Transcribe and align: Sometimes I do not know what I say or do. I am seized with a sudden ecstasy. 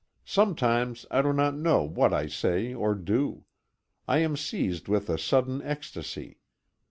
Sometimes 0.25 1.05
I 1.11 1.21
do 1.21 1.31
not 1.31 1.53
know 1.55 1.83
what 1.83 2.11
I 2.11 2.25
say 2.25 2.73
or 2.73 2.95
do. 2.95 3.43
I 4.07 4.17
am 4.17 4.35
seized 4.35 4.87
with 4.87 5.11
a 5.11 5.19
sudden 5.19 5.61
ecstasy. 5.61 6.39